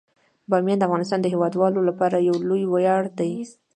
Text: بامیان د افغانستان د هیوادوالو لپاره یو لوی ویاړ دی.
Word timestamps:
بامیان 0.49 0.77
د 0.79 0.83
افغانستان 0.87 1.19
د 1.21 1.25
هیوادوالو 1.33 1.79
لپاره 1.89 2.25
یو 2.29 2.35
لوی 2.49 2.63
ویاړ 2.67 3.03
دی. 3.19 3.33